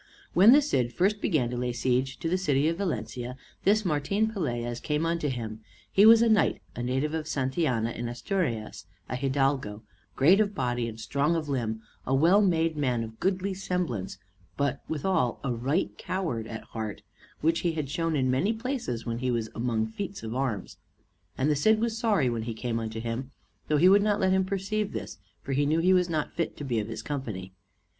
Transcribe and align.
When 0.33 0.51
the 0.51 0.63
Cid 0.63 0.91
first 0.91 1.21
began 1.21 1.51
to 1.51 1.57
lay 1.57 1.71
seige 1.73 2.17
to 2.21 2.27
the 2.27 2.35
city 2.39 2.67
of 2.67 2.79
Valencia, 2.79 3.37
this 3.65 3.85
Martin 3.85 4.31
Pelaez 4.31 4.79
came 4.79 5.05
unto 5.05 5.27
him; 5.29 5.61
he 5.93 6.07
was 6.07 6.23
a 6.23 6.27
knight, 6.27 6.59
a 6.75 6.81
native 6.81 7.13
of 7.13 7.27
Santillana 7.27 7.91
in 7.91 8.09
Asturias, 8.09 8.87
a 9.07 9.15
hidalgo, 9.15 9.83
great 10.15 10.39
of 10.39 10.55
body 10.55 10.87
and 10.87 10.99
strong 10.99 11.35
of 11.35 11.47
limb, 11.49 11.83
a 12.07 12.15
well 12.15 12.41
made 12.41 12.75
man 12.75 13.03
and 13.03 13.13
of 13.13 13.19
goodly 13.19 13.53
semblance, 13.53 14.17
but 14.57 14.81
withal 14.87 15.39
a 15.43 15.53
right 15.53 15.95
coward 15.99 16.47
at 16.47 16.63
heart, 16.73 17.03
which 17.41 17.59
he 17.59 17.73
had 17.73 17.87
shown 17.87 18.15
in 18.15 18.31
many 18.31 18.53
places 18.53 19.05
when 19.05 19.19
he 19.19 19.29
was 19.29 19.51
among 19.53 19.85
feats 19.85 20.23
of 20.23 20.33
arms. 20.33 20.77
And 21.37 21.47
the 21.47 21.55
Cid 21.55 21.79
was 21.79 21.95
sorry 21.99 22.27
when 22.27 22.43
he 22.49 22.55
came 22.55 22.79
unto 22.79 22.99
him, 22.99 23.29
though 23.67 23.77
he 23.77 23.87
would 23.87 24.01
not 24.01 24.19
let 24.19 24.31
him 24.31 24.45
perceive 24.45 24.93
this; 24.93 25.19
for 25.43 25.51
he 25.53 25.67
knew 25.67 25.77
he 25.77 25.93
was 25.93 26.09
not 26.09 26.33
fit 26.33 26.57
to 26.57 26.63
be 26.63 26.79
of 26.79 26.87
his 26.87 27.03
company. 27.03 27.53